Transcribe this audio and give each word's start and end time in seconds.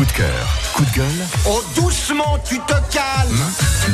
Coup 0.00 0.06
de 0.06 0.12
cœur, 0.12 0.58
coup 0.72 0.84
de 0.86 0.96
gueule, 0.96 1.26
Oh, 1.46 1.62
doucement, 1.76 2.38
tu 2.48 2.58
te 2.60 2.72
calmes 2.90 3.38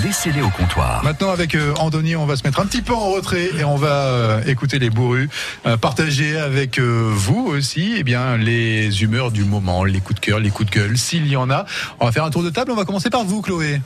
laissez-les 0.05 0.41
au 0.41 0.51
comptoir. 0.51 1.03
Maintenant 1.03 1.31
avec 1.31 1.57
euh, 1.57 1.75
Andoni, 1.81 2.15
on 2.15 2.27
va 2.27 2.37
se 2.37 2.45
mettre 2.45 2.61
un 2.61 2.67
petit 2.67 2.81
peu 2.81 2.95
en 2.95 3.11
retrait 3.11 3.51
et 3.59 3.65
on 3.65 3.75
va 3.75 4.05
euh, 4.05 4.45
écouter 4.45 4.79
les 4.79 4.89
bourrus, 4.89 5.29
euh, 5.67 5.77
partager 5.77 6.39
avec 6.39 6.79
euh, 6.79 7.11
vous 7.13 7.49
aussi 7.49 7.95
eh 7.99 8.05
bien 8.05 8.37
les 8.37 9.03
humeurs 9.03 9.33
du 9.33 9.43
moment, 9.43 9.83
les 9.83 9.99
coups 9.99 10.21
de 10.21 10.25
cœur, 10.25 10.39
les 10.39 10.51
coups 10.51 10.71
de 10.71 10.77
gueule, 10.77 10.97
s'il 10.97 11.27
y 11.27 11.35
en 11.35 11.51
a. 11.51 11.67
On 11.99 12.05
va 12.07 12.13
faire 12.13 12.25
un 12.25 12.31
tour 12.31 12.45
de 12.45 12.51
table, 12.51 12.71
on 12.71 12.77
va 12.77 12.85
commencer 12.85 13.11
par 13.11 13.25
vous 13.25 13.43
Chloé. 13.43 13.81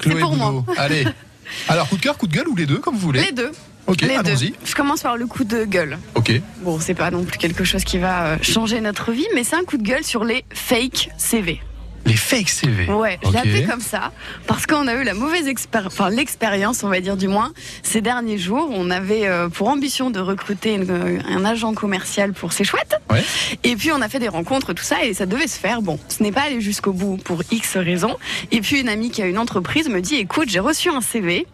Chloé 0.00 0.18
pour 0.18 0.34
moi. 0.34 0.64
Allez. 0.76 1.06
Alors 1.68 1.88
coup 1.88 1.98
de 1.98 2.02
cœur, 2.02 2.18
coup 2.18 2.26
de 2.26 2.34
gueule 2.34 2.48
ou 2.48 2.56
les 2.56 2.66
deux 2.66 2.78
comme 2.78 2.96
vous 2.96 3.00
voulez 3.00 3.22
Les 3.22 3.32
deux. 3.32 3.52
Ok, 3.88 4.02
allons-y. 4.04 4.54
Je 4.64 4.74
commence 4.74 5.00
par 5.02 5.16
le 5.16 5.26
coup 5.26 5.44
de 5.44 5.64
gueule. 5.64 5.98
Ok. 6.14 6.30
Bon, 6.62 6.78
c'est 6.78 6.94
pas 6.94 7.10
non 7.10 7.24
plus 7.24 7.38
quelque 7.38 7.64
chose 7.64 7.84
qui 7.84 7.98
va 7.98 8.26
euh, 8.26 8.36
changer 8.42 8.80
notre 8.80 9.10
vie, 9.12 9.26
mais 9.34 9.42
c'est 9.44 9.56
un 9.56 9.64
coup 9.64 9.78
de 9.78 9.82
gueule 9.82 10.04
sur 10.04 10.24
les 10.24 10.44
fake 10.52 11.10
CV. 11.16 11.60
Les 12.06 12.14
fake 12.16 12.48
CV. 12.48 12.86
Ouais, 12.90 13.18
je 13.22 13.28
Ok. 13.28 13.34
l'ai 13.34 13.38
appelé 13.40 13.64
comme 13.64 13.80
ça 13.82 14.12
parce 14.46 14.64
qu'on 14.66 14.86
a 14.86 14.94
eu 14.94 15.02
la 15.04 15.12
mauvaise 15.12 15.46
expérience, 15.46 15.92
enfin 15.92 16.08
l'expérience, 16.08 16.82
on 16.82 16.88
va 16.88 17.00
dire 17.00 17.16
du 17.18 17.28
moins, 17.28 17.52
ces 17.82 18.00
derniers 18.00 18.38
jours. 18.38 18.70
On 18.72 18.88
avait 18.90 19.26
euh, 19.26 19.48
pour 19.50 19.68
ambition 19.68 20.08
de 20.08 20.18
recruter 20.20 20.74
une- 20.74 20.90
euh, 20.90 21.18
un 21.28 21.44
agent 21.44 21.74
commercial 21.74 22.32
pour 22.32 22.52
ces 22.54 22.64
chouettes. 22.64 22.96
Ouais. 23.10 23.22
Et 23.64 23.76
puis 23.76 23.90
on 23.92 24.00
a 24.00 24.08
fait 24.08 24.20
des 24.20 24.28
rencontres, 24.28 24.72
tout 24.72 24.84
ça, 24.84 25.04
et 25.04 25.12
ça 25.12 25.26
devait 25.26 25.48
se 25.48 25.58
faire. 25.58 25.82
Bon, 25.82 25.98
ce 26.08 26.22
n'est 26.22 26.32
pas 26.32 26.42
allé 26.42 26.60
jusqu'au 26.62 26.92
bout 26.92 27.16
pour 27.18 27.42
X 27.50 27.76
raisons. 27.76 28.16
Et 28.52 28.60
puis 28.62 28.80
une 28.80 28.88
amie 28.88 29.10
qui 29.10 29.20
a 29.22 29.26
une 29.26 29.38
entreprise 29.38 29.88
me 29.90 30.00
dit, 30.00 30.14
écoute, 30.16 30.48
j'ai 30.48 30.60
reçu 30.60 30.88
un 30.88 31.00
CV. 31.02 31.46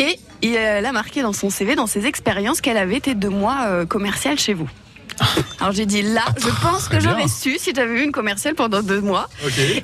Et 0.00 0.18
il- 0.42 0.56
elle 0.56 0.86
a 0.86 0.92
marqué 0.92 1.20
dans 1.22 1.32
son 1.34 1.50
CV, 1.50 1.74
dans 1.76 1.86
ses 1.86 2.06
expériences, 2.06 2.60
qu'elle 2.60 2.78
avait 2.78 2.96
été 2.96 3.14
deux 3.14 3.28
mois 3.28 3.66
euh, 3.66 3.84
commerciale 3.86 4.38
chez 4.38 4.54
vous. 4.54 4.68
Alors 5.60 5.72
j'ai 5.72 5.86
dit 5.86 6.02
là, 6.02 6.24
je 6.38 6.48
pense 6.62 6.88
que 6.88 6.98
j'aurais 7.00 7.28
su 7.28 7.58
si 7.58 7.72
j'avais 7.74 8.00
eu 8.00 8.04
une 8.04 8.12
commerciale 8.12 8.54
pendant 8.54 8.82
deux 8.82 9.00
mois. 9.00 9.28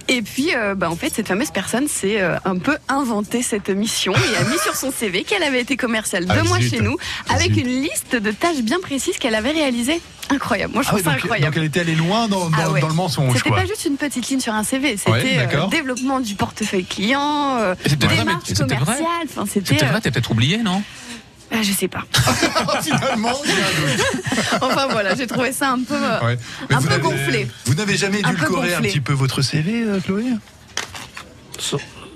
Et 0.09 0.23
puis, 0.23 0.55
euh, 0.55 0.75
bah, 0.75 0.91
en 0.91 0.97
fait, 0.97 1.13
cette 1.15 1.29
fameuse 1.29 1.51
personne 1.51 1.89
s'est 1.89 2.21
euh, 2.21 2.37
un 2.45 2.57
peu 2.59 2.77
inventé 2.89 3.43
cette 3.43 3.69
mission 3.71 4.13
et 4.13 4.37
a 4.37 4.45
mis 4.49 4.59
sur 4.59 4.75
son 4.75 4.91
CV 4.91 5.25
qu'elle 5.25 5.43
avait 5.43 5.61
été 5.61 5.77
commerciale 5.77 6.25
deux 6.27 6.35
Ah, 6.41 6.45
mois 6.45 6.61
zut. 6.61 6.71
chez 6.71 6.81
nous, 6.81 6.97
avec 7.29 7.53
Zut. 7.53 7.65
une 7.65 7.83
liste 7.83 8.17
de 8.17 8.31
tâches 8.31 8.63
bien 8.63 8.81
précises 8.81 9.19
qu'elle 9.19 9.35
avait 9.35 9.51
réalisées. 9.53 10.01
Incroyable. 10.31 10.73
Moi, 10.75 10.83
je 10.83 10.89
Ah 10.89 10.93
trouve 10.93 11.05
ça 11.05 11.11
donc, 11.11 11.19
incroyable. 11.21 11.47
donc 11.55 11.57
elle 11.63 11.69
était 11.69 11.81
allée 11.81 11.95
loin 11.95 12.27
dans, 12.27 12.49
dans- 12.51 12.57
Ah 12.59 12.71
ouais. 12.71 12.81
dans 12.81 12.89
le 12.89 12.95
mensonge 12.95 13.37
C'était 13.37 13.51
pas 13.51 13.65
juste 13.67 13.85
une 13.85 13.97
petite 13.97 14.29
ligne 14.29 14.41
sur 14.41 14.55
un 14.55 14.65
CV, 14.65 14.91
Ouais, 14.93 14.97
c'était 14.97 15.37
euh, 15.39 15.47
d'accord. 15.47 15.69
développement 15.69 16.19
du 16.21 16.35
portefeuille 16.35 16.85
client, 16.85 17.57
euh, 17.59 17.75
démarche 17.97 18.43
c'était 18.47 18.65
vrai 18.65 18.79
commerciale. 18.97 19.47
C'était. 19.47 19.61
peut-être 19.61 19.83
euh, 19.85 19.87
vrai, 19.93 20.01
t'as 20.01 20.11
peut-être 20.11 20.31
oublié, 20.33 20.59
non? 20.59 20.83
Ah, 21.53 21.63
je 21.63 21.73
sais 21.73 21.89
pas. 21.89 22.05
Finalement. 22.83 23.33
Enfin 24.61 24.87
voilà, 24.91 25.15
j'ai 25.15 25.27
trouvé 25.27 25.53
ça 25.53 25.71
un 25.71 25.83
peu, 25.83 25.95
euh, 25.95 26.21
Ouais. 26.27 26.39
Un 26.71 26.83
peu 26.83 26.99
gonflé. 26.99 27.49
Vous 27.67 27.75
n'avez 27.75 27.97
jamais 27.97 28.25
Un 28.25 28.31
édulcoré 28.33 28.75
un 28.75 28.81
petit 28.83 29.01
peu 29.01 29.13
votre 29.13 29.43
CV, 29.43 29.83
euh, 29.85 30.01
Chloé? 30.01 30.25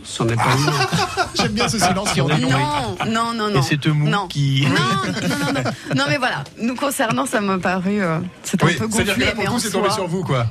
C'en 0.02 0.26
est 0.28 0.34
pas. 0.36 0.42
J'aime 1.34 1.52
bien 1.52 1.68
ce 1.68 1.78
silence 1.78 2.12
qui 2.12 2.20
en 2.20 2.28
dit 2.28 2.40
long. 2.40 2.50
Non, 2.50 2.96
non, 3.06 3.32
non, 3.34 3.50
non. 3.50 3.60
Et 3.60 3.62
c'est 3.62 3.86
mou 3.86 4.08
non. 4.08 4.26
qui. 4.26 4.66
Non, 4.66 4.72
non, 4.72 5.28
non, 5.28 5.52
non, 5.54 5.70
non. 5.94 6.04
Mais 6.08 6.16
voilà. 6.18 6.42
Nous 6.60 6.74
concernant, 6.74 7.26
ça 7.26 7.40
m'a 7.40 7.58
paru. 7.58 8.02
euh, 8.02 8.18
Oui, 8.18 8.26
un 8.26 8.28
peu 8.28 8.36
c'est-à-dire 8.42 8.78
que 8.78 8.84
gonflé, 8.90 9.24
là, 9.26 9.32
pour 9.32 9.44
mais 9.54 9.60
c'est 9.60 9.70
tombé 9.70 9.86
soi. 9.88 9.94
sur 9.94 10.06
vous, 10.08 10.24
quoi. 10.24 10.46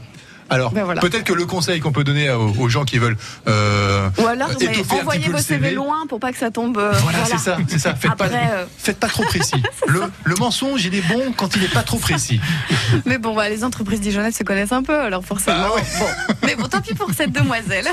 Alors, 0.50 0.72
Ben 0.72 0.84
voilà. 0.84 1.00
peut-être 1.02 1.24
que 1.24 1.34
le 1.34 1.46
conseil 1.46 1.80
qu'on 1.80 1.92
peut 1.92 2.04
donner 2.04 2.30
aux, 2.32 2.52
aux 2.58 2.70
gens 2.70 2.84
qui 2.86 2.98
veulent 2.98 3.18
euh, 3.48 4.10
Ou 4.18 4.26
alors, 4.28 4.50
petit 4.50 4.68
envoyez 4.94 5.28
vos 5.28 5.34
le 5.34 5.38
CV 5.44 5.64
CV. 5.66 5.76
loin 5.76 6.06
pour 6.08 6.20
pas 6.20 6.32
que 6.32 6.38
ça 6.38 6.50
tombe. 6.52 6.78
euh, 6.78 6.92
Voilà, 7.04 7.26
c'est 7.26 7.38
ça, 7.38 7.58
c'est 7.68 7.80
ça. 7.80 7.94
Faites, 7.96 8.12
Après, 8.12 8.30
pas, 8.30 8.36
euh, 8.36 8.66
faites 8.78 9.00
pas 9.00 9.08
trop 9.08 9.24
précis. 9.24 9.62
Le, 9.88 10.02
le 10.24 10.36
mensonge, 10.36 10.84
il 10.86 10.94
est 10.96 11.08
bon 11.08 11.32
quand 11.36 11.56
il 11.56 11.62
n'est 11.62 11.68
pas 11.68 11.84
trop 11.84 11.98
précis. 11.98 12.40
Mais 13.06 13.18
bon, 13.18 13.36
bah, 13.36 13.50
les 13.50 13.64
entreprises 13.64 14.02
dijonnaises 14.02 14.36
se 14.36 14.44
connaissent 14.44 14.72
un 14.72 14.84
peu, 14.84 15.00
alors 15.00 15.24
forcément. 15.26 15.58
Ah 15.66 15.76
ouais. 15.76 15.84
bon. 16.00 16.34
Mais 16.46 16.56
bon, 16.56 16.68
tant 16.68 16.82
pis 16.82 16.94
pour 16.94 17.12
cette 17.14 17.32
demoiselle. 17.32 17.88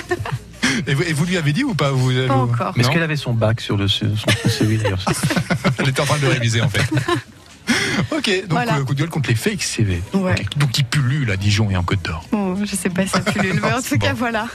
Et 0.86 0.94
vous, 0.94 1.02
et 1.04 1.12
vous 1.12 1.24
lui 1.24 1.36
avez 1.36 1.52
dit 1.52 1.64
ou 1.64 1.74
pas 1.74 1.90
vous, 1.90 2.12
Pas 2.26 2.34
vous- 2.34 2.40
encore. 2.52 2.72
Mais 2.76 2.82
est-ce 2.82 2.90
qu'elle 2.90 3.02
avait 3.02 3.16
son 3.16 3.32
bac 3.34 3.60
sur 3.60 3.76
le 3.76 3.86
son, 3.88 4.06
son 4.16 4.48
CV 4.48 4.76
d'ailleurs 4.78 5.04
Elle 5.78 5.88
était 5.88 6.00
en 6.00 6.06
train 6.06 6.16
de 6.18 6.22
le 6.22 6.28
réviser 6.28 6.60
en 6.60 6.68
fait. 6.68 6.84
Ok, 8.12 8.30
donc 8.42 8.50
Voilà. 8.50 8.76
euh, 8.76 8.84
coup 8.84 8.94
de 8.94 9.00
gueule 9.00 9.08
contre 9.08 9.28
les 9.30 9.34
fake 9.34 9.62
CV. 9.62 10.00
Ouais. 10.14 10.34
Donc 10.56 10.70
qui 10.70 10.82
pullulent 10.84 11.30
à 11.30 11.36
Dijon 11.36 11.70
et 11.70 11.76
en 11.76 11.82
Côte 11.82 12.02
d'Or. 12.04 12.24
Je 12.64 12.76
sais 12.76 12.88
pas 12.90 13.02
si 13.02 13.08
ça 13.10 13.20
pullule, 13.20 13.60
mais 13.62 13.72
en 13.72 13.82
tout 13.82 13.96
Bon. 13.98 14.06
cas, 14.06 14.12
voilà. 14.14 14.46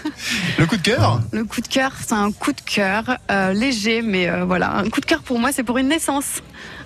Le 0.58 0.66
coup 0.66 0.78
de 0.78 0.82
cœur? 0.82 1.22
Le 1.32 1.44
coup 1.44 1.62
de 1.62 1.68
cœur, 1.68 1.92
c'est 2.06 2.14
un 2.14 2.32
coup 2.32 2.52
de 2.54 2.62
cœur 2.62 3.18
euh, 3.30 3.54
léger, 3.54 4.02
mais 4.02 4.30
euh, 4.30 4.46
voilà. 4.46 4.76
Un 4.78 4.90
coup 4.90 5.02
de 5.02 5.06
cœur 5.06 5.22
pour 5.22 5.40
moi, 5.40 5.52
c'est 5.52 5.64
pour 5.64 5.78
une 5.78 5.88
naissance. 5.90 6.42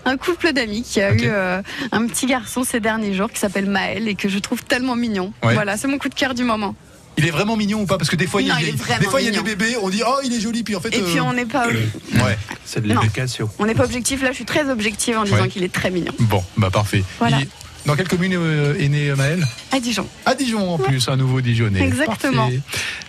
Un 0.05 0.17
couple 0.17 0.53
d'amis 0.53 0.83
qui 0.83 1.01
a 1.01 1.13
eu 1.13 1.21
euh, 1.23 1.61
un 1.91 2.05
petit 2.07 2.25
garçon 2.27 2.63
ces 2.63 2.79
derniers 2.79 3.13
jours 3.13 3.31
qui 3.31 3.39
s'appelle 3.39 3.65
Maël 3.67 4.07
et 4.07 4.15
que 4.15 4.29
je 4.29 4.37
trouve 4.39 4.63
tellement 4.63 4.95
mignon. 4.95 5.33
Ouais. 5.43 5.53
Voilà, 5.53 5.77
c'est 5.77 5.87
mon 5.87 5.97
coup 5.97 6.09
de 6.09 6.15
cœur 6.15 6.33
du 6.35 6.43
moment. 6.43 6.75
Il 7.17 7.25
est 7.25 7.31
vraiment 7.31 7.55
mignon 7.55 7.81
ou 7.81 7.85
pas? 7.85 7.97
Parce 7.97 8.09
que 8.09 8.17
des 8.17 8.27
fois, 8.27 8.41
il 8.41 8.47
y 8.49 8.51
a, 8.51 8.55
Non, 8.55 8.59
il 8.61 8.67
est 8.67 8.71
des, 8.73 9.05
fois, 9.05 9.21
il 9.21 9.25
y 9.25 9.29
a 9.29 9.31
des 9.31 9.41
bébés, 9.41 9.77
on 9.81 9.89
dit 9.89 10.01
oh 10.05 10.17
il 10.25 10.33
est 10.33 10.39
joli, 10.41 10.63
puis 10.63 10.75
en 10.75 10.81
fait. 10.81 10.89
Et 10.89 11.01
puis 11.01 11.21
on 11.21 11.31
n'est 11.33 11.45
pas, 11.45 11.67
Ouais. 11.67 12.37
C'est 12.65 12.81
de 12.81 12.87
l'éducation. 12.89 13.49
on 13.57 13.65
n'est 13.65 13.73
pas 13.73 13.85
objectif. 13.85 14.21
Là, 14.21 14.31
je 14.31 14.35
suis 14.35 14.45
très 14.45 14.69
objective 14.69 15.17
en 15.17 15.23
disant 15.23 15.43
Ouais. 15.43 15.47
qu'il 15.47 15.63
est 15.63 15.71
très 15.73 15.89
mignon. 15.91 16.11
Bon, 16.19 16.43
bah 16.57 16.69
parfait. 16.69 17.03
Voilà. 17.19 17.37
Il- 17.39 17.47
Dans 17.85 17.95
quelle 17.95 18.07
commune 18.07 18.33
euh, 18.35 18.75
est 18.79 18.89
né 18.89 19.09
euh, 19.09 19.15
Maël 19.15 19.45
À 19.71 19.79
Dijon. 19.79 20.07
À 20.25 20.33
Dijon 20.35 20.73
en 20.73 20.77
plus, 20.77 21.07
un 21.07 21.15
nouveau 21.17 21.41
Dijonais. 21.41 21.81
Exactement. 21.81 22.43
Parfait. 22.47 22.59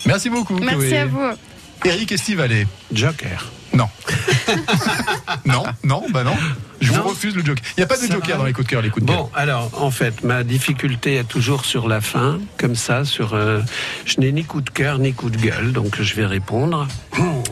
Merci 0.05 0.29
beaucoup. 0.29 0.55
Merci 0.59 0.75
Chloé. 0.89 0.97
à 0.97 1.05
vous. 1.07 1.19
Eric 1.85 2.11
Estivalet. 2.11 2.67
Joker. 2.91 3.51
Non. 3.73 3.87
non, 5.45 5.63
non, 5.83 6.03
bah 6.11 6.23
non. 6.23 6.35
Je 6.79 6.91
Non. 6.93 7.01
vous 7.01 7.09
refuse 7.09 7.35
le 7.35 7.43
joker. 7.43 7.63
Il 7.75 7.79
n'y 7.79 7.83
a 7.83 7.87
pas 7.87 7.97
de 7.97 8.01
Ça 8.01 8.13
joker 8.13 8.35
va. 8.35 8.37
dans 8.37 8.45
les 8.45 8.53
coups 8.53 8.65
de 8.65 8.69
cœur, 8.71 8.81
les 8.81 8.89
coups 8.89 9.05
de 9.05 9.11
gueule. 9.11 9.17
Bon, 9.21 9.29
alors, 9.35 9.69
en 9.81 9.91
fait, 9.91 10.23
ma 10.23 10.43
difficulté 10.43 11.15
est 11.15 11.27
toujours 11.27 11.65
sur 11.65 11.87
la 11.87 11.99
fin, 12.01 12.39
comme 12.57 12.75
ça, 12.75 13.03
sur. 13.03 13.33
euh, 13.33 13.61
je 14.05 14.19
n'ai 14.19 14.31
ni 14.31 14.45
coup 14.45 14.61
de 14.61 14.69
cœur 14.69 14.99
ni 14.99 15.13
coup 15.13 15.29
de 15.29 15.37
gueule, 15.37 15.73
donc 15.73 16.01
je 16.01 16.15
vais 16.15 16.25
répondre. 16.25 16.87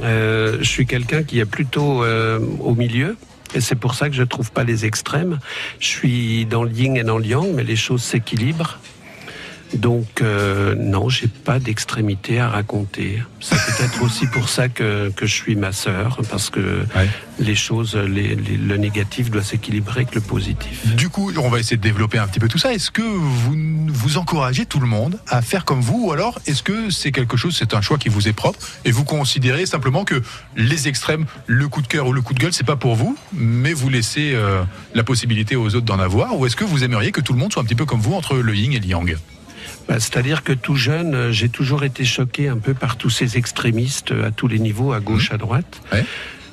Euh, 0.04 0.58
je 0.62 0.70
suis 0.70 0.86
quelqu'un 0.88 1.24
qui 1.24 1.40
est 1.40 1.46
plutôt 1.46 2.04
euh, 2.04 2.40
au 2.60 2.76
milieu. 2.76 3.18
Et 3.56 3.62
c'est 3.62 3.76
pour 3.76 3.96
ça 3.96 4.10
que 4.10 4.16
je 4.16 4.22
ne 4.22 4.28
trouve 4.28 4.52
pas 4.52 4.64
les 4.64 4.86
extrêmes. 4.86 5.40
Je 5.80 5.88
suis 5.88 6.46
dans 6.46 6.64
le 6.64 6.72
yin 6.72 6.98
et 6.98 7.04
dans 7.04 7.18
le 7.18 7.26
yang, 7.26 7.54
mais 7.54 7.64
les 7.64 7.78
choses 7.78 8.04
s'équilibrent. 8.04 8.80
Donc, 9.74 10.22
euh, 10.22 10.76
non, 10.78 11.10
j'ai 11.10 11.28
pas 11.28 11.60
d'extrémité 11.60 12.40
à 12.40 12.50
raconter. 12.50 13.22
C'est 13.42 13.56
peut-être 13.56 14.02
aussi 14.04 14.28
pour 14.28 14.48
ça 14.48 14.70
que, 14.70 15.10
que 15.10 15.26
je 15.26 15.34
suis 15.34 15.56
ma 15.56 15.72
sœur, 15.74 16.20
parce 16.30 16.50
que 16.50 16.86
Ouais. 16.96 17.10
les 17.40 17.56
choses, 17.56 17.96
les- 17.96 18.36
les- 18.36 18.58
le 18.58 18.78
négatif 18.78 19.30
doit 19.32 19.44
s'équilibrer 19.44 20.02
avec 20.02 20.16
le 20.16 20.22
positif. 20.22 20.86
Du 20.96 21.10
coup, 21.10 21.32
on 21.38 21.50
va 21.50 21.60
essayer 21.60 21.78
de 21.78 21.82
développer 21.82 22.18
un 22.20 22.28
petit 22.28 22.40
peu 22.40 22.48
tout 22.48 22.58
ça. 22.60 22.74
Est-ce 22.74 22.92
que 22.92 23.02
vous, 23.02 23.56
vous 23.88 24.18
encouragez 24.18 24.66
tout 24.66 24.80
le 24.80 24.88
monde 24.88 25.20
à 25.28 25.42
faire 25.42 25.66
comme 25.66 25.82
vous 25.82 26.06
ou 26.08 26.12
alors 26.14 26.40
est-ce 26.46 26.64
que 26.64 26.90
c'est 26.90 27.12
quelque 27.12 27.36
chose, 27.36 27.56
c'est 27.58 27.74
un 27.74 27.82
choix 27.82 27.98
qui 27.98 28.08
vous 28.10 28.28
est 28.28 28.34
propre 28.34 28.60
et 28.86 28.92
vous 28.92 29.04
considérez 29.04 29.66
simplement 29.66 30.06
que 30.06 30.22
les 30.56 30.88
extrêmes, 30.88 31.26
le 31.48 31.68
coup 31.68 31.82
de 31.82 31.88
cœur 31.88 32.08
ou 32.08 32.14
le 32.14 32.22
coup 32.22 32.34
de 32.34 32.40
gueule, 32.40 32.54
c'est 32.54 32.66
pas 32.66 32.76
pour 32.78 32.96
vous, 32.96 33.18
mais 33.34 33.74
vous 33.74 33.90
laissez 33.90 34.32
euh, 34.36 34.64
la 34.94 35.04
possibilité 35.04 35.56
aux 35.56 35.68
autres 35.76 35.82
d'en 35.86 36.00
avoir 36.00 36.38
ou 36.40 36.46
est-ce 36.46 36.56
que 36.56 36.64
vous 36.64 36.84
aimeriez 36.84 37.12
que 37.12 37.22
tout 37.22 37.34
le 37.34 37.40
monde 37.40 37.52
soit 37.52 37.62
un 37.62 37.66
petit 37.66 37.76
peu 37.76 37.86
comme 37.86 38.00
vous 38.00 38.14
entre 38.14 38.36
le 38.38 38.56
yin 38.56 38.72
et 38.74 38.80
le 38.80 38.86
yang? 38.86 39.18
Bah, 39.88 40.00
C'est-à-dire 40.00 40.44
que 40.44 40.54
tout 40.54 40.76
jeune, 40.76 41.16
euh, 41.16 41.32
j'ai 41.32 41.50
toujours 41.50 41.84
été 41.84 42.06
choqué 42.06 42.48
un 42.48 42.58
peu 42.58 42.74
par 42.74 42.98
tous 42.98 43.10
ces 43.10 43.38
extrémistes 43.38 44.12
euh, 44.12 44.28
à 44.28 44.32
tous 44.32 44.48
les 44.48 44.60
niveaux, 44.60 44.94
à 44.94 45.00
gauche, 45.00 45.32
à 45.32 45.38
droite. 45.38 45.82
Ouais. 45.92 46.06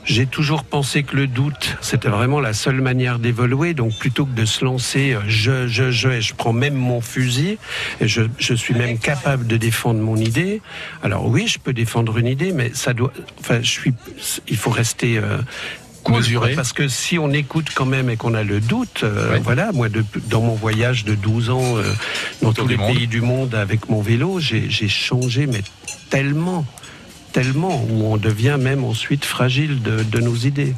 J'ai 0.05 0.27
toujours 0.27 0.65
pensé 0.65 1.05
que 1.05 1.15
le 1.15 1.29
doute, 1.29 1.77
c'était 1.81 2.09
vraiment 2.09 2.41
la 2.41 2.55
seule 2.55 2.81
manière 2.81 3.21
d'évoluer. 3.21 3.73
Donc 3.73 3.97
plutôt 3.97 4.27
que 4.27 4.35
de 4.35 4.45
se 4.45 4.65
lancer, 4.65 5.15
euh, 5.15 5.21
je, 5.29 5.69
je, 5.69 5.93
je, 5.93 6.09
et 6.09 6.21
je 6.21 6.35
prends 6.35 6.53
même 6.53 6.75
mon 6.75 7.01
fusil, 7.01 7.59
et 8.01 8.09
je, 8.09 8.23
je 8.37 8.55
suis 8.55 8.75
même 8.75 8.99
capable 8.99 9.47
de 9.47 9.57
défendre 9.57 10.01
mon 10.01 10.17
idée. 10.17 10.61
Alors 11.05 11.29
oui, 11.29 11.47
je 11.47 11.61
peux 11.61 11.73
défendre 11.73 12.19
une 12.19 12.27
idée, 12.27 12.53
mais 12.53 12.73
ça 12.75 12.95
doit, 12.95 13.13
enfin, 13.39 13.61
je 13.63 13.71
suis, 13.71 13.95
il 14.49 14.57
faut 14.57 14.71
rester 14.71 15.19
euh, 15.19 15.39
parce 16.57 16.73
que 16.73 16.89
si 16.89 17.19
on 17.19 17.31
écoute 17.33 17.69
quand 17.75 17.87
même 17.87 18.11
et 18.11 18.17
qu'on 18.17 18.35
a 18.35 18.43
le 18.43 18.61
doute, 18.61 19.01
euh, 19.05 19.39
voilà, 19.43 19.73
moi, 19.73 19.89
de- 19.89 20.05
dans 20.29 20.41
mon 20.41 20.55
voyage 20.55 21.05
de 21.05 21.15
12 21.15 21.51
ans 21.51 21.77
euh, 21.77 21.83
dans 22.43 22.49
Autour 22.51 22.65
tous 22.65 22.71
les 22.71 22.77
monde. 22.77 22.95
pays 22.95 23.07
du 23.07 23.21
monde 23.21 23.55
avec 23.55 23.89
mon 23.89 24.03
vélo, 24.03 24.39
j'ai 24.41 24.69
changé, 24.89 25.47
mais 25.47 25.63
tellement, 26.11 26.65
tellement, 27.33 27.85
où 27.91 28.05
on 28.05 28.17
devient 28.17 28.57
même 28.61 28.85
ensuite 28.85 29.25
fragile 29.25 29.83
de, 29.83 30.03
de 30.03 30.19
nos 30.21 30.35
idées. 30.37 30.75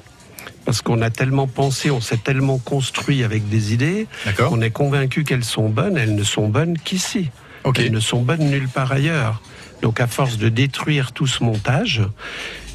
Parce 0.64 0.80
qu'on 0.80 1.02
a 1.02 1.10
tellement 1.10 1.46
pensé, 1.46 1.90
on 1.90 2.00
s'est 2.00 2.16
tellement 2.16 2.58
construit 2.58 3.22
avec 3.22 3.48
des 3.48 3.74
idées, 3.74 4.06
on 4.50 4.60
est 4.62 4.70
convaincu 4.70 5.24
qu'elles 5.24 5.44
sont 5.44 5.68
bonnes, 5.68 5.98
elles 5.98 6.14
ne 6.14 6.24
sont 6.24 6.48
bonnes 6.48 6.78
qu'ici. 6.78 7.30
Ok. 7.64 7.78
Elles 7.80 7.92
ne 7.92 8.00
sont 8.00 8.22
bonnes 8.22 8.48
nulle 8.50 8.68
part 8.68 8.92
ailleurs. 8.92 9.42
Donc 9.82 10.00
à 10.00 10.06
force 10.06 10.38
de 10.38 10.48
détruire 10.48 11.12
tout 11.12 11.26
ce 11.26 11.44
montage, 11.44 12.00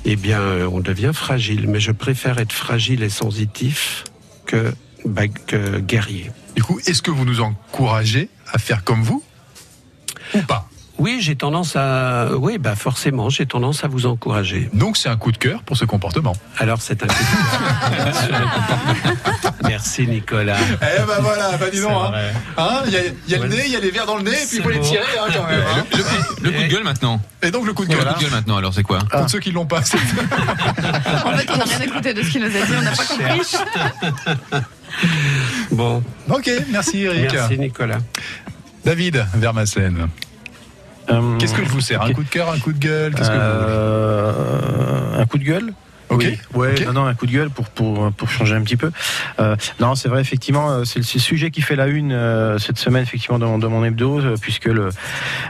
eh 0.06 0.16
bien, 0.16 0.40
euh, 0.40 0.69
on 0.72 0.80
devient 0.80 1.12
fragile. 1.13 1.68
Mais 1.68 1.80
je 1.80 1.92
préfère 1.92 2.40
être 2.40 2.54
fragile 2.54 3.04
et 3.04 3.10
sensitif 3.10 4.04
que, 4.46 4.74
que 5.48 5.80
guerrier. 5.80 6.31
Du 6.56 6.63
coup, 6.63 6.80
est-ce 6.86 7.01
que 7.01 7.12
vous 7.12 7.25
nous 7.25 7.42
encouragez 7.42 8.30
à 8.51 8.57
faire 8.57 8.84
comme 8.84 9.01
vous 9.01 9.24
ou 10.34 10.42
pas? 10.42 10.69
Oui, 11.00 11.19
j'ai 11.22 11.36
tendance 11.36 11.75
à. 11.78 12.28
Oui, 12.36 12.57
bah 12.57 12.75
forcément, 12.75 13.30
j'ai 13.30 13.46
tendance 13.46 13.84
à 13.84 13.88
vous 13.88 14.06
encourager. 14.06 14.69
Donc 14.74 14.98
c'est 14.98 15.07
un 15.10 15.16
coup 15.18 15.31
de 15.31 15.38
cœur 15.38 15.63
pour 15.63 15.78
ce 15.78 15.86
comportement. 15.86 16.36
Alors 16.57 16.81
c'est 16.81 17.01
un 17.04 17.07
coup 17.07 17.13
de 17.13 17.96
cœur. 17.96 18.40
le. 18.40 19.50
Merci 19.69 20.07
Nicolas. 20.07 20.57
Eh 20.81 21.00
ben 21.06 21.22
voilà, 21.22 21.56
bah 21.57 21.68
dis 21.72 21.80
donc. 21.80 21.92
Hein. 21.92 22.12
Hein, 22.57 22.81
Il 22.88 22.92
y 22.92 22.98
a, 22.98 23.00
il 23.28 23.31
y 23.31 23.36
a 23.36 23.40
le 23.40 23.48
nez, 23.48 23.63
il 23.66 23.72
y 23.72 23.75
a 23.75 23.80
les 23.80 23.92
verres 23.92 24.06
dans 24.07 24.18
le 24.18 24.24
nez, 24.24 24.31
et 24.31 24.46
puis 24.46 24.57
il 24.57 24.63
faut 24.63 24.69
les 24.69 24.80
tirer 24.81 25.04
hein, 25.19 25.28
quand 25.34 25.48
même. 25.48 25.62
hein. 25.62 25.86
Le, 25.92 26.04
coup, 26.04 26.10
le 26.42 26.51
coup 26.51 26.62
de 26.63 26.68
gueule 26.68 26.84
maintenant. 26.84 27.22
Et 27.44 27.52
donc 27.52 27.66
le 27.66 27.74
coup 27.74 27.86
de 27.86 27.92
Le 27.92 27.98
gueule. 27.98 28.07
coup 28.13 28.19
de 28.19 28.24
gueule 28.24 28.31
maintenant, 28.31 28.57
alors 28.57 28.74
c'est 28.74 28.84
quoi? 28.84 29.00
Pour 29.10 29.30
ceux 29.30 29.40
qui 29.40 29.52
l'ont 29.52 29.66
pas, 29.66 29.81
c'est- 29.84 29.98
En 31.25 31.31
fait, 31.38 31.50
on 31.54 31.57
n'a 31.57 31.63
rien 31.63 31.80
écouté 31.81 32.13
de 32.13 32.22
ce 32.24 32.30
qu'il 32.30 32.42
nous 32.42 32.48
a 32.48 32.66
dit, 32.66 32.74
on 32.78 32.81
n'a 32.81 32.92
pas 32.92 33.06
compris. 33.06 34.62
Bon, 35.72 36.04
Ok, 36.30 36.50
merci 36.72 37.04
Eric. 37.04 37.31
merci 37.31 37.57
Nicolas. 37.57 38.00
David 38.84 39.25
Vermassen. 39.36 40.07
Euh, 41.11 41.38
Qu'est-ce 41.39 41.53
que 41.56 41.63
je 41.63 41.69
vous 41.69 41.81
sers? 41.81 42.01
Un 42.01 42.13
coup 42.13 42.23
de 42.23 42.29
cœur, 42.29 42.51
un 42.51 42.59
coup 42.59 42.71
de 42.73 42.77
gueule? 42.79 43.13
Qu'est-ce 43.15 43.29
que 43.29 43.35
vous 43.35 43.41
euh, 43.41 45.19
Un 45.21 45.25
coup 45.25 45.38
de 45.38 45.44
gueule? 45.44 45.73
Ok. 46.09 46.25
Oui, 46.25 46.39
ouais, 46.53 46.85
non, 46.85 46.94
non, 46.94 47.06
un 47.06 47.13
coup 47.13 47.27
de 47.27 47.31
gueule 47.31 47.50
pour 47.51 47.65
pour 47.69 48.11
pour 48.13 48.29
changer 48.29 48.56
un 48.56 48.61
petit 48.61 48.77
peu. 48.77 48.91
Euh, 49.39 49.56
non, 49.79 49.94
c'est 49.95 50.09
vrai, 50.09 50.21
effectivement, 50.21 50.71
euh, 50.71 50.83
c'est 50.85 51.00
le 51.00 51.06
le 51.19 51.19
sujet 51.19 51.51
qui 51.51 51.61
fait 51.61 51.75
la 51.75 51.88
une 51.88 52.13
euh, 52.13 52.57
cette 52.59 52.77
semaine, 52.77 53.03
effectivement, 53.03 53.39
dans, 53.39 53.57
dans 53.57 53.69
mon 53.69 53.83
hebdo, 53.83 54.19
euh, 54.19 54.35
puisque 54.39 54.65
le 54.65 54.89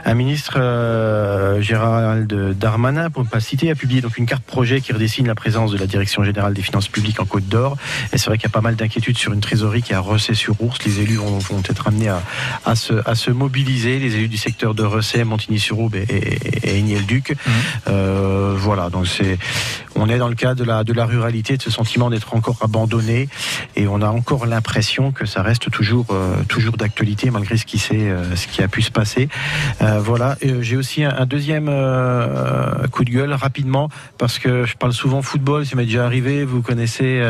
un 0.04 0.14
ministre 0.14 0.54
euh, 0.56 1.60
Gérald 1.62 2.32
Darmanin, 2.58 3.08
pour 3.08 3.22
ne 3.22 3.28
pas 3.28 3.36
le 3.36 3.42
citer, 3.42 3.70
a 3.70 3.74
publié 3.74 4.00
donc 4.00 4.18
une 4.18 4.26
carte 4.26 4.42
projet 4.42 4.80
qui 4.80 4.92
redessine 4.92 5.26
la 5.26 5.34
présence 5.34 5.70
de 5.70 5.78
la 5.78 5.86
Direction 5.86 6.24
générale 6.24 6.54
des 6.54 6.62
finances 6.62 6.88
publiques 6.88 7.20
en 7.20 7.24
Côte 7.24 7.46
d'Or. 7.48 7.76
Et 8.12 8.18
c'est 8.18 8.26
vrai 8.26 8.36
qu'il 8.36 8.48
y 8.48 8.52
a 8.52 8.52
pas 8.52 8.60
mal 8.60 8.74
d'inquiétudes 8.74 9.16
sur 9.16 9.32
une 9.32 9.40
trésorerie 9.40 9.82
qui 9.82 9.94
a 9.94 10.00
recé 10.00 10.34
sur 10.34 10.60
ours. 10.60 10.78
Les 10.84 11.00
élus 11.00 11.16
vont, 11.16 11.38
vont 11.38 11.62
être 11.68 11.86
amenés 11.86 12.08
à, 12.08 12.22
à 12.64 12.74
se 12.74 12.94
à 13.08 13.14
se 13.14 13.30
mobiliser. 13.30 13.98
Les 14.00 14.16
élus 14.16 14.28
du 14.28 14.38
secteur 14.38 14.74
de 14.74 14.82
Recet, 14.82 15.24
Montigny-sur-Aube 15.24 15.94
et, 15.94 16.02
et, 16.02 16.68
et 16.68 16.78
Aigné-le-Duc. 16.78 17.36
Euh, 17.88 18.54
voilà, 18.56 18.90
donc 18.90 19.06
c'est 19.06 19.38
on 19.94 20.08
est 20.08 20.18
dans 20.18 20.28
le 20.28 20.34
cas 20.34 20.49
de 20.54 20.64
la 20.64 20.84
de 20.84 20.92
la 20.92 21.04
ruralité, 21.04 21.56
de 21.56 21.62
ce 21.62 21.70
sentiment 21.70 22.10
d'être 22.10 22.34
encore 22.34 22.58
abandonné, 22.62 23.28
et 23.76 23.86
on 23.86 24.02
a 24.02 24.08
encore 24.08 24.46
l'impression 24.46 25.12
que 25.12 25.26
ça 25.26 25.42
reste 25.42 25.70
toujours 25.70 26.06
euh, 26.10 26.42
toujours 26.48 26.76
d'actualité 26.76 27.30
malgré 27.30 27.56
ce 27.56 27.66
qui 27.66 27.78
s'est 27.78 28.10
euh, 28.10 28.36
ce 28.36 28.46
qui 28.48 28.62
a 28.62 28.68
pu 28.68 28.82
se 28.82 28.90
passer. 28.90 29.28
Euh, 29.82 30.00
voilà, 30.00 30.36
j'ai 30.60 30.76
aussi 30.76 31.04
un, 31.04 31.14
un 31.16 31.26
deuxième 31.26 31.66
coup 32.90 33.04
de 33.04 33.10
gueule 33.10 33.32
rapidement 33.32 33.88
parce 34.18 34.38
que 34.38 34.64
je 34.64 34.76
parle 34.76 34.92
souvent 34.92 35.22
football, 35.22 35.66
ça 35.66 35.76
m'est 35.76 35.84
déjà 35.84 36.04
arrivé. 36.04 36.44
Vous 36.44 36.62
connaissez 36.62 37.22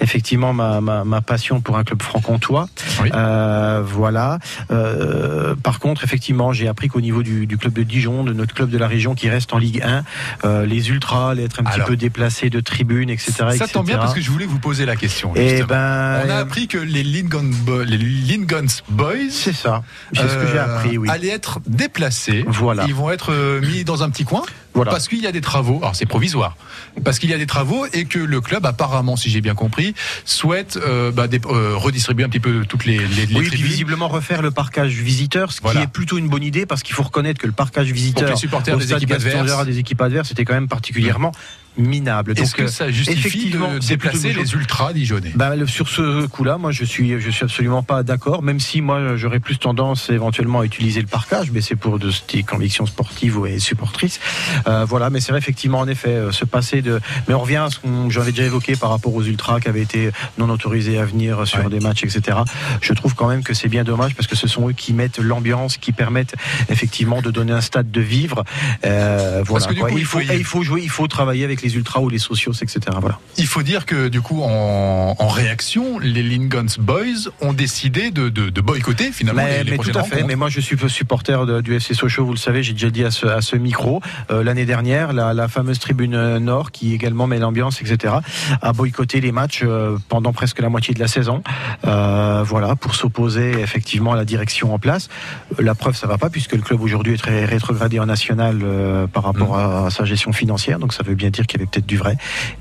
effectivement 0.00 0.52
ma, 0.52 0.80
ma, 0.80 1.04
ma 1.04 1.20
passion 1.20 1.60
pour 1.60 1.76
un 1.76 1.84
club 1.84 2.02
franc-comtois. 2.02 2.68
Oui. 3.02 3.10
Voilà. 3.84 4.38
Par 5.62 5.80
contre, 5.80 6.04
effectivement, 6.04 6.52
j'ai 6.52 6.68
appris 6.68 6.88
qu'au 6.88 7.00
niveau 7.00 7.22
du, 7.22 7.46
du 7.46 7.58
club 7.58 7.72
de 7.72 7.82
Dijon, 7.82 8.24
de 8.24 8.32
notre 8.32 8.54
club 8.54 8.70
de 8.70 8.78
la 8.78 8.88
région 8.88 9.14
qui 9.14 9.28
reste 9.28 9.52
en 9.52 9.58
Ligue 9.58 9.82
1, 9.82 10.04
euh, 10.44 10.66
les 10.66 10.90
ultras 10.90 11.30
allaient 11.30 11.44
être 11.44 11.60
un 11.60 11.64
petit 11.64 11.80
peu 11.80 11.96
déplacés 11.96 12.50
de 12.50 12.55
tribunes, 12.60 13.10
etc. 13.10 13.32
Ça 13.56 13.66
tombe 13.68 13.86
bien 13.86 13.94
etc. 13.96 13.98
parce 13.98 14.14
que 14.14 14.20
je 14.20 14.30
voulais 14.30 14.46
vous 14.46 14.58
poser 14.58 14.86
la 14.86 14.96
question. 14.96 15.34
Et 15.36 15.48
justement. 15.48 15.66
ben, 15.68 16.22
On 16.26 16.30
a 16.30 16.36
appris 16.36 16.68
que 16.68 16.78
les 16.78 17.02
Lincoln, 17.02 17.50
Bo- 17.64 17.82
les 17.82 17.98
Lincoln 17.98 18.66
Boys 18.88 19.30
c'est 19.30 19.52
ça. 19.54 19.82
C'est 20.14 20.22
ce 20.28 20.34
que 20.34 20.46
j'ai 20.46 20.58
euh, 20.58 20.76
appris, 20.76 20.98
oui. 20.98 21.08
allaient 21.10 21.28
être 21.28 21.60
déplacés. 21.66 22.44
Voilà. 22.46 22.84
Ils 22.86 22.94
vont 22.94 23.10
être 23.10 23.32
euh, 23.32 23.60
mis 23.60 23.84
dans 23.84 24.02
un 24.02 24.10
petit 24.10 24.24
coin. 24.24 24.42
Voilà. 24.76 24.90
Parce 24.92 25.08
qu'il 25.08 25.18
y 25.20 25.26
a 25.26 25.32
des 25.32 25.40
travaux, 25.40 25.78
alors 25.78 25.96
c'est 25.96 26.06
provisoire, 26.06 26.56
parce 27.02 27.18
qu'il 27.18 27.30
y 27.30 27.34
a 27.34 27.38
des 27.38 27.46
travaux 27.46 27.86
et 27.92 28.04
que 28.04 28.18
le 28.18 28.40
club, 28.40 28.64
apparemment, 28.66 29.16
si 29.16 29.30
j'ai 29.30 29.40
bien 29.40 29.54
compris, 29.54 29.94
souhaite 30.24 30.76
euh, 30.76 31.10
bah, 31.10 31.28
des- 31.28 31.40
euh, 31.46 31.72
redistribuer 31.76 32.24
un 32.24 32.28
petit 32.28 32.40
peu 32.40 32.64
toutes 32.68 32.84
les, 32.84 32.98
les, 32.98 33.26
les 33.26 33.34
Oui, 33.38 33.48
puis 33.50 33.62
visiblement 33.62 34.08
refaire 34.08 34.42
le 34.42 34.50
parcage 34.50 34.92
visiteur, 34.92 35.50
ce 35.52 35.60
Voilà. 35.62 35.80
qui 35.80 35.84
est 35.84 35.90
plutôt 35.90 36.18
une 36.18 36.28
bonne 36.28 36.42
idée 36.42 36.66
parce 36.66 36.82
qu'il 36.82 36.94
faut 36.94 37.02
reconnaître 37.02 37.40
que 37.40 37.46
le 37.46 37.52
parcage 37.52 37.90
visiteur 37.90 38.24
pour 38.24 38.28
que 38.28 38.34
les 38.34 38.40
supporters 38.40 38.76
des 38.78 38.92
équipes 38.92 39.12
adverses. 39.12 39.64
Des 39.66 39.78
équipes 39.78 40.02
adverses 40.02 40.30
était 40.30 40.44
quand 40.44 40.54
même 40.54 40.68
particulièrement 40.68 41.32
minable. 41.78 42.32
Est-ce 42.32 42.56
Donc, 42.56 42.66
que 42.66 42.66
ça 42.68 42.90
justifie 42.90 43.50
de 43.50 43.86
déplacer 43.86 44.32
les 44.32 44.52
ultras 44.54 44.92
dijonnais? 44.94 45.32
Le- 45.56 45.66
sur 45.66 45.88
ce 45.88 46.26
coup-là, 46.26 46.56
moi, 46.56 46.70
je 46.72 46.84
suis, 46.84 47.20
je 47.20 47.30
suis 47.30 47.44
absolument 47.44 47.82
pas 47.82 48.02
d'accord. 48.02 48.42
Même 48.42 48.60
si 48.60 48.80
moi, 48.80 49.16
j'aurais 49.16 49.40
plus 49.40 49.58
tendance 49.58 50.08
éventuellement 50.08 50.60
à 50.60 50.64
utiliser 50.64 51.00
le 51.02 51.06
parcage, 51.06 51.50
mais 51.50 51.60
c'est 51.60 51.76
pour 51.76 51.98
de, 51.98 52.10
des 52.32 52.42
convictions 52.44 52.86
sportives 52.86 53.38
et 53.46 53.58
supportrices. 53.58 54.20
Euh, 54.66 54.84
voilà, 54.88 55.10
mais 55.10 55.20
c'est 55.20 55.32
vrai 55.32 55.38
effectivement, 55.38 55.78
en 55.80 55.88
effet, 55.88 56.08
euh, 56.10 56.32
se 56.32 56.44
passer 56.44 56.82
de. 56.82 57.00
Mais 57.28 57.34
on 57.34 57.40
revient 57.40 57.56
à 57.56 57.70
ce 57.70 57.78
que 57.78 57.86
j'avais 58.08 58.30
déjà 58.32 58.44
évoqué 58.44 58.76
par 58.76 58.90
rapport 58.90 59.14
aux 59.14 59.22
ultras 59.22 59.60
qui 59.60 59.68
avaient 59.68 59.82
été 59.82 60.10
non 60.38 60.48
autorisés 60.50 60.98
à 60.98 61.04
venir 61.04 61.46
sur 61.46 61.58
Ouais. 61.60 61.70
des 61.70 61.80
matchs, 61.80 62.04
etc. 62.04 62.38
Je 62.80 62.92
trouve 62.92 63.14
quand 63.14 63.28
même 63.28 63.42
que 63.42 63.54
c'est 63.54 63.68
bien 63.68 63.84
dommage 63.84 64.14
parce 64.14 64.26
que 64.26 64.36
ce 64.36 64.46
sont 64.48 64.68
eux 64.68 64.72
qui 64.72 64.92
mettent 64.92 65.18
l'ambiance, 65.18 65.76
qui 65.76 65.92
permettent 65.92 66.34
effectivement 66.68 67.22
de 67.22 67.30
donner 67.30 67.52
un 67.52 67.60
stade 67.60 67.90
de 67.90 68.00
vivre. 68.00 68.44
Euh, 68.84 69.42
voilà. 69.46 69.66
que 69.66 69.72
du 69.74 69.80
quoi. 69.80 69.88
coup, 69.90 69.96
il 69.98 70.00
il 70.00 70.06
faut, 70.06 70.20
y- 70.20 70.30
et 70.30 70.36
il 70.36 70.44
faut 70.44 70.62
jouer, 70.62 70.80
il 70.82 70.90
faut 70.90 71.06
travailler 71.08 71.44
avec 71.44 71.62
les 71.62 71.74
ultras 71.76 72.00
ou 72.00 72.08
les 72.08 72.18
socios, 72.18 72.52
etc. 72.52 72.80
Voilà. 73.00 73.18
Il 73.38 73.46
faut 73.46 73.62
dire 73.62 73.86
que 73.86 74.08
du 74.08 74.20
coup, 74.20 74.42
en, 74.42 75.16
en 75.18 75.28
réaction, 75.28 75.98
les 75.98 76.22
Lincoln 76.22 76.66
Boys 76.78 77.30
ont 77.40 77.52
décidé 77.52 78.10
de, 78.10 78.28
de, 78.28 78.50
de 78.50 78.60
boycotter 78.60 79.10
finalement 79.12 79.42
Mais, 79.44 79.58
les, 79.58 79.64
les 79.64 79.70
mais 79.72 79.78
tout 79.78 79.98
à 79.98 80.02
fait. 80.04 80.22
Mais 80.24 80.36
moi, 80.36 80.48
je 80.48 80.60
suis 80.60 80.76
supporter 80.88 81.46
de- 81.46 81.60
du 81.60 81.74
FC 81.74 81.94
Sochaux. 81.94 82.24
Vous 82.24 82.32
le 82.32 82.38
savez, 82.38 82.62
j'ai 82.62 82.72
déjà 82.72 82.90
dit 82.90 83.04
à 83.04 83.10
ce, 83.10 83.26
à 83.26 83.40
ce 83.40 83.56
micro 83.56 84.00
euh, 84.30 84.42
l'année 84.56 84.64
dernière, 84.66 85.12
la, 85.12 85.34
la 85.34 85.48
fameuse 85.48 85.78
tribune 85.78 86.14
euh, 86.14 86.38
Nord 86.38 86.70
qui 86.70 86.94
également 86.94 87.26
met 87.26 87.38
l'ambiance, 87.38 87.82
etc., 87.82 88.14
a 88.62 88.72
boycotté 88.72 89.20
les 89.20 89.30
matchs 89.30 89.60
euh, 89.62 89.98
pendant 90.08 90.32
presque 90.32 90.60
la 90.60 90.70
moitié 90.70 90.94
de 90.94 90.98
la 90.98 91.08
saison. 91.08 91.42
Euh, 91.86 92.42
voilà, 92.42 92.74
pour 92.74 92.94
s'opposer 92.94 93.50
effectivement 93.60 94.12
à 94.14 94.16
la 94.16 94.24
direction 94.24 94.72
en 94.72 94.78
place. 94.78 95.10
La 95.58 95.74
preuve, 95.74 95.94
ça 95.94 96.06
va 96.06 96.16
pas 96.16 96.30
puisque 96.30 96.52
le 96.54 96.62
club 96.62 96.80
aujourd'hui 96.80 97.12
est 97.12 97.18
très 97.18 97.44
rétrogradé 97.44 98.00
en 98.00 98.06
national 98.06 98.60
euh, 98.62 99.06
par 99.06 99.24
rapport 99.24 99.58
à, 99.58 99.88
à 99.88 99.90
sa 99.90 100.06
gestion 100.06 100.32
financière. 100.32 100.78
Donc 100.78 100.94
ça 100.94 101.02
veut 101.02 101.14
bien 101.14 101.28
dire 101.28 101.46
qu'il 101.46 101.60
y 101.60 101.62
avait 101.62 101.70
peut-être 101.70 101.86
du 101.86 101.98
vrai. 101.98 102.16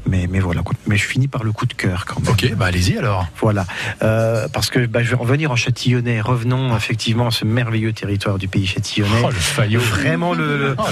Mais, 0.05 0.27
mais 0.29 0.41
voilà. 0.41 0.63
Mais 0.87 0.97
je 0.97 1.05
finis 1.05 1.29
par 1.29 1.45
le 1.45 1.53
coup 1.53 1.65
de 1.65 1.73
cœur 1.73 2.03
quand 2.05 2.19
même. 2.21 2.29
Ok, 2.29 2.53
bah 2.57 2.65
allez-y 2.65 2.97
alors. 2.97 3.25
Voilà, 3.39 3.65
Euh, 4.01 4.49
parce 4.51 4.69
que 4.69 4.85
bah, 4.85 5.01
je 5.01 5.11
vais 5.11 5.15
revenir 5.15 5.49
en 5.49 5.55
Châtillonnais. 5.55 6.19
Revenons 6.19 6.75
effectivement 6.75 7.27
à 7.27 7.31
ce 7.31 7.45
merveilleux 7.45 7.93
territoire 7.93 8.37
du 8.37 8.49
pays 8.49 8.65
châtillonnais. 8.67 9.21
Oh, 9.23 9.29
le. 9.29 9.79
Vraiment 9.79 10.33
le, 10.33 10.57
le, 10.57 10.75
Oh, 10.77 10.83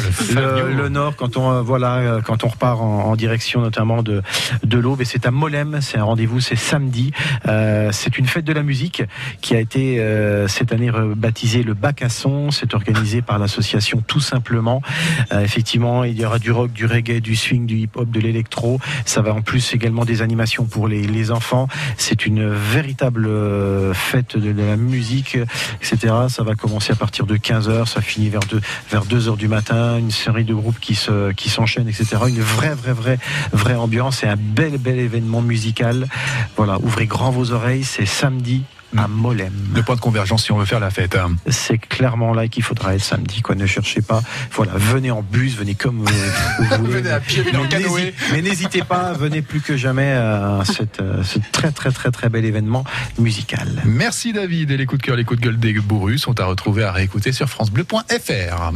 le 0.77 0.89
nord 0.94 1.16
quand 1.18 1.36
on 1.36 1.51
euh, 1.51 1.62
voilà 1.62 1.98
euh, 1.98 2.22
quand 2.22 2.44
on 2.45 2.48
repart 2.48 2.80
en, 2.80 3.16
direction 3.16 3.62
notamment 3.62 4.01
de 4.01 4.22
de 4.63 4.78
l'Aube. 4.78 5.01
Et 5.01 5.06
c'est 5.06 5.25
à 5.25 5.31
Molem 5.31 5.80
c'est 5.81 5.98
un 5.98 6.04
rendez-vous 6.04 6.40
c'est 6.40 6.56
samedi. 6.56 7.12
Euh, 7.48 7.90
c'est 7.92 8.18
une 8.18 8.28
fête 8.28 8.45
de 8.45 8.54
la 8.54 8.63
musique 8.63 9.04
qui 9.42 9.56
a 9.56 9.60
été 9.60 9.74
cette 10.48 10.72
année 10.72 10.92
baptisée 11.16 11.63
le 11.63 11.74
bac 11.74 12.01
à 12.01 12.10
son 12.10 12.51
c'est 12.51 12.74
organisé 12.74 13.22
par 13.22 13.40
l'association 13.40 14.04
tout 14.06 14.19
simplement. 14.19 14.81
Effectivement 15.31 16.04
il 16.04 16.19
y 16.19 16.25
aura 16.25 16.40
du 16.40 16.51
rock 16.51 16.72
du 16.72 16.86
reggae 16.86 17.19
du 17.19 17.36
swing 17.36 17.66
du 17.66 17.78
hip-hop 17.78 18.10
de 18.10 18.19
l'électro. 18.19 18.80
Ça 19.06 19.22
va 19.22 19.34
en 19.34 19.42
plus 19.42 19.74
également 19.74 20.06
des 20.06 20.22
animations 20.22 20.66
pour 20.66 20.88
les, 20.88 21.31
enfants. 21.31 21.68
C'est 21.98 22.25
une 22.25 22.50
véritable 22.50 23.30
fête 23.94 24.38
de, 24.38 24.51
de 24.51 24.62
la 24.62 24.75
musique 24.75 25.38
etc. 25.81 26.13
Ça 26.30 26.44
va 26.44 26.56
commencer 26.56 26.94
à 26.94 26.95
partir 26.95 27.25
de 27.25 27.36
15h, 27.36 27.86
ça 27.88 28.01
finit 28.01 28.30
vers 28.30 28.42
2 28.42 28.62
vers 28.90 29.06
2 29.06 29.30
heures 29.30 29.38
du 29.38 29.48
matin, 29.48 29.98
une 29.98 30.12
série 30.12 30.44
de 30.44 30.54
groupes 30.54 30.72
qui 30.79 30.95
se 30.95 31.31
qui 31.33 31.49
s'enchaînent, 31.49 31.87
etc. 31.87 32.06
Une 32.27 32.42
vraie 32.42 32.75
vraie 32.75 32.94
vraie 32.94 33.19
vraie 33.51 33.75
ambiance 33.75 34.23
et 34.23 34.27
un 34.27 34.35
bel 34.37 34.77
bel 34.77 34.99
événement 34.99 35.42
musical. 35.42 36.07
Voilà, 36.57 36.77
ouvrez 36.81 37.06
grand 37.07 37.31
vos 37.31 37.51
oreilles, 37.51 37.83
c'est 37.83 38.06
samedi 38.06 38.63
à 38.95 39.07
Molem. 39.07 39.51
Le 39.73 39.81
point 39.81 39.95
de 39.95 40.01
convergence 40.01 40.44
si 40.45 40.51
on 40.51 40.57
veut 40.59 40.65
faire 40.65 40.80
la 40.80 40.92
fête. 40.92 41.15
hein. 41.15 41.31
C'est 41.49 41.80
clairement 41.80 42.31
là 42.31 42.47
qu'il 42.47 42.61
faudra 42.61 42.94
être 42.94 43.01
samedi. 43.03 43.42
Quoi, 43.42 43.56
ne 43.56 43.65
cherchez 43.65 44.03
pas. 44.03 44.21
Voilà, 44.51 44.73
venez 44.75 45.09
en 45.09 45.23
bus, 45.23 45.56
venez 45.57 45.73
comme 45.73 45.97
vous, 45.97 46.06
vous 46.06 46.75
voulez. 46.85 46.92
Venez 47.01 47.09
à 47.09 47.19
pied, 47.19 47.42
venez 47.42 47.57
en 47.57 47.63
Mais 47.63 47.69
canoë. 47.69 47.89
n'hésitez- 47.89 48.13
Mais 48.33 48.42
n'hésitez 48.44 48.81
pas, 48.83 49.13
venez 49.13 49.42
plus 49.42 49.61
que 49.61 49.77
jamais 49.77 50.11
à 50.11 50.61
cette, 50.63 51.01
euh, 51.01 51.23
ce 51.23 51.39
très 51.51 51.71
très 51.71 51.89
très 51.89 52.11
très 52.11 52.30
bel 52.30 52.45
événement 52.45 52.83
musical. 53.18 53.81
Merci 53.83 54.31
David 54.31 54.69
et 54.69 54.77
les 54.77 54.85
coups 54.85 55.01
de 55.01 55.06
cœur, 55.07 55.15
les 55.15 55.23
coups 55.23 55.39
de 55.39 55.45
gueule 55.47 55.57
des 55.57 55.73
bourrus 55.73 56.21
sont 56.21 56.39
à 56.39 56.45
retrouver 56.45 56.83
à 56.83 56.92
réécouter 56.92 57.31
sur 57.31 57.49
francebleu.fr. 57.49 58.73